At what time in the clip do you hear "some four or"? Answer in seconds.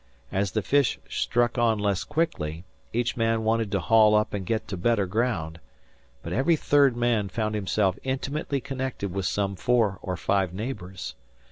9.27-10.17